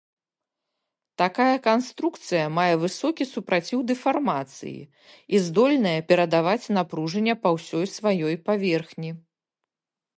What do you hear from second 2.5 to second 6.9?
мае высокі супраціў дэфармацыі і здольная перадаваць